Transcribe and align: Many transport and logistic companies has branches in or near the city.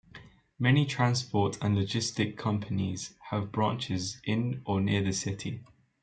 Many 0.57 0.87
transport 0.87 1.59
and 1.61 1.77
logistic 1.77 2.35
companies 2.35 3.13
has 3.29 3.45
branches 3.45 4.19
in 4.23 4.63
or 4.65 4.81
near 4.81 5.03
the 5.03 5.13
city. 5.13 5.63